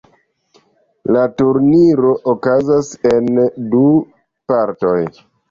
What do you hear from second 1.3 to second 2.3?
turniro